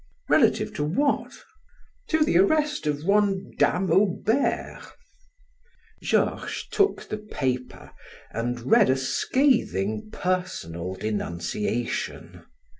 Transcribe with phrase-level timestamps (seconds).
[0.29, 1.31] "Relative to what?"
[2.07, 4.81] "To the arrest of one Dame Aubert."
[6.01, 7.91] Georges took the paper
[8.31, 12.45] and read a scathing personal denunciation.